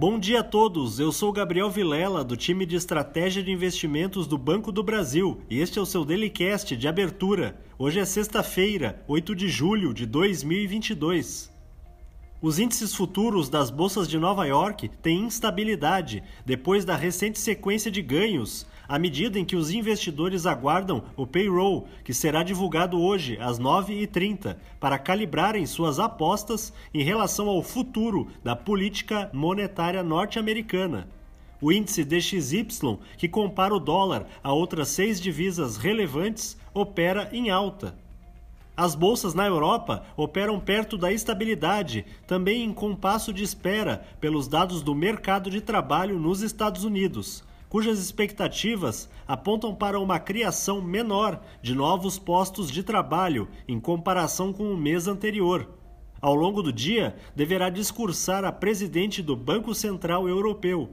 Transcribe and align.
Bom 0.00 0.16
dia 0.16 0.38
a 0.38 0.44
todos, 0.44 1.00
eu 1.00 1.10
sou 1.10 1.32
Gabriel 1.32 1.68
Vilela, 1.68 2.22
do 2.22 2.36
time 2.36 2.64
de 2.64 2.76
estratégia 2.76 3.42
de 3.42 3.50
investimentos 3.50 4.28
do 4.28 4.38
Banco 4.38 4.70
do 4.70 4.80
Brasil, 4.80 5.42
e 5.50 5.58
este 5.58 5.76
é 5.76 5.82
o 5.82 5.84
seu 5.84 6.04
Dailycast 6.04 6.76
de 6.76 6.86
abertura. 6.86 7.60
Hoje 7.76 7.98
é 7.98 8.04
sexta-feira, 8.04 9.02
8 9.08 9.34
de 9.34 9.48
julho 9.48 9.92
de 9.92 10.06
2022. 10.06 11.52
Os 12.40 12.60
índices 12.60 12.94
futuros 12.94 13.48
das 13.48 13.70
bolsas 13.70 14.08
de 14.08 14.20
Nova 14.20 14.46
York 14.46 14.88
têm 15.02 15.24
instabilidade 15.24 16.22
depois 16.46 16.84
da 16.84 16.94
recente 16.94 17.40
sequência 17.40 17.90
de 17.90 18.00
ganhos, 18.00 18.68
à 18.88 18.98
medida 18.98 19.38
em 19.38 19.44
que 19.44 19.54
os 19.54 19.70
investidores 19.70 20.46
aguardam 20.46 21.02
o 21.14 21.26
payroll, 21.26 21.86
que 22.02 22.14
será 22.14 22.42
divulgado 22.42 22.98
hoje 22.98 23.36
às 23.38 23.60
9h30, 23.60 24.56
para 24.80 24.98
calibrarem 24.98 25.66
suas 25.66 26.00
apostas 26.00 26.72
em 26.94 27.02
relação 27.02 27.48
ao 27.48 27.62
futuro 27.62 28.28
da 28.42 28.56
política 28.56 29.30
monetária 29.32 30.02
norte-americana. 30.02 31.06
O 31.60 31.70
índice 31.70 32.04
DXY, 32.04 32.98
que 33.16 33.28
compara 33.28 33.74
o 33.74 33.80
dólar 33.80 34.26
a 34.42 34.52
outras 34.52 34.88
seis 34.88 35.20
divisas 35.20 35.76
relevantes, 35.76 36.56
opera 36.72 37.28
em 37.32 37.50
alta. 37.50 37.98
As 38.76 38.94
bolsas 38.94 39.34
na 39.34 39.44
Europa 39.44 40.04
operam 40.16 40.60
perto 40.60 40.96
da 40.96 41.12
estabilidade, 41.12 42.06
também 42.28 42.62
em 42.62 42.72
compasso 42.72 43.32
de 43.32 43.42
espera 43.42 44.06
pelos 44.20 44.46
dados 44.46 44.82
do 44.82 44.94
mercado 44.94 45.50
de 45.50 45.60
trabalho 45.60 46.16
nos 46.16 46.42
Estados 46.42 46.84
Unidos, 46.84 47.42
cujas 47.68 47.98
expectativas 47.98 49.08
apontam 49.26 49.74
para 49.74 50.00
uma 50.00 50.18
criação 50.18 50.80
menor 50.80 51.40
de 51.60 51.74
novos 51.74 52.18
postos 52.18 52.70
de 52.70 52.82
trabalho 52.82 53.48
em 53.66 53.78
comparação 53.78 54.52
com 54.52 54.72
o 54.72 54.76
mês 54.76 55.06
anterior. 55.06 55.68
Ao 56.20 56.34
longo 56.34 56.62
do 56.62 56.72
dia, 56.72 57.16
deverá 57.36 57.70
discursar 57.70 58.44
a 58.44 58.50
presidente 58.50 59.22
do 59.22 59.36
Banco 59.36 59.74
Central 59.74 60.28
Europeu. 60.28 60.90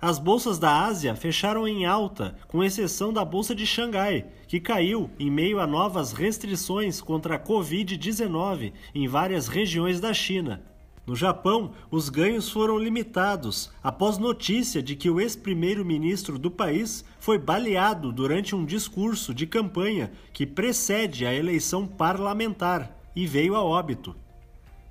As 0.00 0.18
bolsas 0.18 0.58
da 0.58 0.84
Ásia 0.84 1.14
fecharam 1.14 1.66
em 1.66 1.86
alta, 1.86 2.36
com 2.46 2.62
exceção 2.62 3.12
da 3.12 3.24
bolsa 3.24 3.54
de 3.54 3.66
Xangai, 3.66 4.26
que 4.46 4.60
caiu 4.60 5.10
em 5.18 5.30
meio 5.30 5.58
a 5.58 5.66
novas 5.66 6.12
restrições 6.12 7.00
contra 7.00 7.36
a 7.36 7.38
Covid-19 7.38 8.72
em 8.94 9.08
várias 9.08 9.48
regiões 9.48 10.00
da 10.00 10.12
China. 10.12 10.62
No 11.06 11.14
Japão, 11.14 11.72
os 11.90 12.08
ganhos 12.08 12.48
foram 12.48 12.78
limitados 12.78 13.70
após 13.82 14.16
notícia 14.16 14.82
de 14.82 14.96
que 14.96 15.10
o 15.10 15.20
ex-primeiro-ministro 15.20 16.38
do 16.38 16.50
país 16.50 17.04
foi 17.18 17.38
baleado 17.38 18.10
durante 18.10 18.56
um 18.56 18.64
discurso 18.64 19.34
de 19.34 19.46
campanha 19.46 20.10
que 20.32 20.46
precede 20.46 21.26
a 21.26 21.34
eleição 21.34 21.86
parlamentar 21.86 22.98
e 23.14 23.26
veio 23.26 23.54
a 23.54 23.62
óbito. 23.62 24.16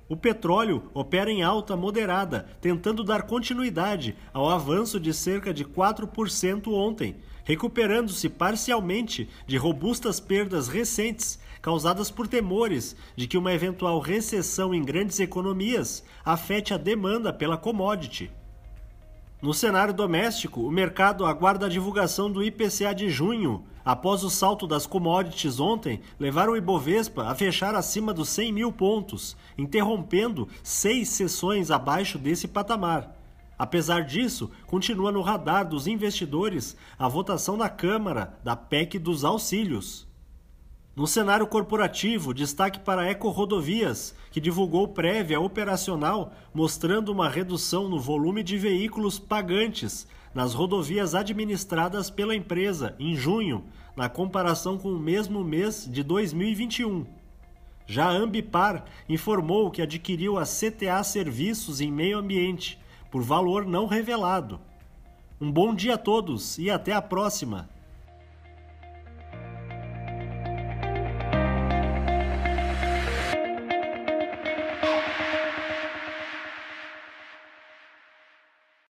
O 0.08 0.16
petróleo 0.16 0.84
opera 0.94 1.32
em 1.32 1.42
alta 1.42 1.76
moderada, 1.76 2.46
tentando 2.60 3.02
dar 3.02 3.22
continuidade 3.22 4.14
ao 4.32 4.48
avanço 4.48 5.00
de 5.00 5.12
cerca 5.12 5.52
de 5.52 5.64
4% 5.64 6.68
ontem, 6.68 7.16
recuperando-se 7.42 8.28
parcialmente 8.28 9.28
de 9.46 9.56
robustas 9.56 10.20
perdas 10.20 10.68
recentes 10.68 11.40
causadas 11.64 12.10
por 12.10 12.28
temores 12.28 12.94
de 13.16 13.26
que 13.26 13.38
uma 13.38 13.50
eventual 13.50 13.98
recessão 13.98 14.74
em 14.74 14.84
grandes 14.84 15.18
economias 15.18 16.04
afete 16.22 16.74
a 16.74 16.76
demanda 16.76 17.32
pela 17.32 17.56
commodity. 17.56 18.30
No 19.40 19.54
cenário 19.54 19.94
doméstico, 19.94 20.60
o 20.60 20.70
mercado 20.70 21.24
aguarda 21.24 21.64
a 21.64 21.68
divulgação 21.70 22.30
do 22.30 22.44
IPCA 22.44 22.94
de 22.94 23.08
junho. 23.08 23.64
Após 23.82 24.22
o 24.22 24.28
salto 24.28 24.66
das 24.66 24.86
commodities 24.86 25.58
ontem, 25.58 26.02
levaram 26.20 26.52
o 26.52 26.56
Ibovespa 26.58 27.28
a 27.30 27.34
fechar 27.34 27.74
acima 27.74 28.12
dos 28.12 28.28
100 28.28 28.52
mil 28.52 28.70
pontos, 28.70 29.34
interrompendo 29.56 30.46
seis 30.62 31.08
sessões 31.08 31.70
abaixo 31.70 32.18
desse 32.18 32.46
patamar. 32.46 33.16
Apesar 33.58 34.02
disso, 34.02 34.50
continua 34.66 35.10
no 35.10 35.22
radar 35.22 35.66
dos 35.66 35.86
investidores 35.86 36.76
a 36.98 37.08
votação 37.08 37.56
na 37.56 37.70
Câmara 37.70 38.38
da 38.44 38.54
PEC 38.54 38.98
dos 38.98 39.24
auxílios. 39.24 40.06
No 40.96 41.08
cenário 41.08 41.44
corporativo, 41.44 42.32
destaque 42.32 42.78
para 42.78 43.02
a 43.02 43.06
Eco 43.06 43.28
Rodovias, 43.28 44.14
que 44.30 44.40
divulgou 44.40 44.86
prévia 44.86 45.40
operacional 45.40 46.32
mostrando 46.54 47.08
uma 47.10 47.28
redução 47.28 47.88
no 47.88 47.98
volume 47.98 48.44
de 48.44 48.56
veículos 48.56 49.18
pagantes 49.18 50.06
nas 50.32 50.54
rodovias 50.54 51.12
administradas 51.14 52.10
pela 52.10 52.34
empresa 52.34 52.94
em 52.98 53.16
junho, 53.16 53.64
na 53.96 54.08
comparação 54.08 54.78
com 54.78 54.88
o 54.90 54.98
mesmo 54.98 55.42
mês 55.42 55.88
de 55.90 56.04
2021. 56.04 57.04
Já 57.88 58.06
a 58.06 58.12
Ambipar 58.12 58.84
informou 59.08 59.72
que 59.72 59.82
adquiriu 59.82 60.38
a 60.38 60.44
CTA 60.44 61.02
Serviços 61.02 61.80
em 61.80 61.90
Meio 61.90 62.18
Ambiente, 62.18 62.80
por 63.10 63.20
valor 63.20 63.66
não 63.66 63.86
revelado. 63.86 64.60
Um 65.40 65.50
bom 65.50 65.74
dia 65.74 65.94
a 65.94 65.98
todos 65.98 66.56
e 66.56 66.70
até 66.70 66.92
a 66.92 67.02
próxima! 67.02 67.73